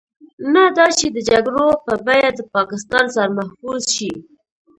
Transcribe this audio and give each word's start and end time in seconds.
نه 0.53 0.63
دا 0.77 0.87
چې 0.99 1.07
د 1.15 1.17
جګړو 1.29 1.67
په 1.85 1.93
بيه 2.05 2.29
د 2.33 2.39
پاکستان 2.55 3.05
سر 3.15 3.27
محفوظ 3.37 3.81
شي. 3.95 4.11